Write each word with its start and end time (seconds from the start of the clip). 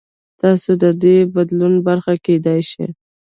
تاسو 0.41 0.71
د 0.83 0.85
دې 1.03 1.17
بدلون 1.35 1.73
برخه 1.87 2.13
کېدای 2.25 2.59
شئ. 2.71 2.87